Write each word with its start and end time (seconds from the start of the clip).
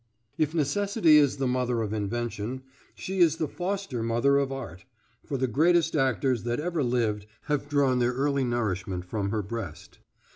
If 0.35 0.55
necessity 0.55 1.17
is 1.19 1.37
the 1.37 1.45
mother 1.45 1.83
of 1.83 1.93
invention, 1.93 2.63
she 2.95 3.19
is 3.19 3.35
the 3.37 3.47
foster 3.47 4.01
mother 4.01 4.39
of 4.39 4.51
art, 4.51 4.83
for 5.23 5.37
the 5.37 5.45
greatest 5.45 5.95
actors 5.95 6.41
that 6.41 6.59
ever 6.59 6.81
lived 6.83 7.27
have 7.43 7.69
drawn 7.69 7.99
their 7.99 8.13
early 8.13 8.43
nourishment 8.43 9.05
from 9.05 9.29
her 9.29 9.43
breast. 9.43 9.99